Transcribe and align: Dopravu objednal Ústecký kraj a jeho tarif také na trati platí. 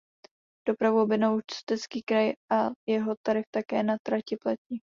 Dopravu 0.67 1.01
objednal 1.01 1.37
Ústecký 1.37 2.01
kraj 2.09 2.27
a 2.57 2.69
jeho 2.89 3.13
tarif 3.25 3.45
také 3.53 3.83
na 3.85 3.97
trati 4.03 4.37
platí. 4.43 4.81